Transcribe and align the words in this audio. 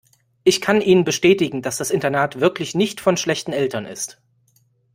Ich 0.43 0.61
kann 0.61 0.81
Ihnen 0.81 1.03
bestätigen, 1.03 1.61
dass 1.61 1.77
das 1.77 1.91
Internat 1.91 2.39
wirklich 2.39 2.73
nicht 2.73 2.99
von 3.01 3.17
schlechten 3.17 3.53
Eltern 3.53 3.85
ist. 3.85 4.19